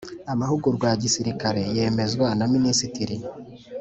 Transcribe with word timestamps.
Amahugurwa 0.33 0.85
ya 0.91 0.97
gisirikare 1.03 1.61
yemezwa 1.75 2.27
na 2.39 2.45
Minisitiri 2.53 3.15